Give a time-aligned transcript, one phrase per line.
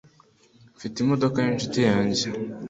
[0.77, 2.25] Mfite imodoka yinshuti yanjye.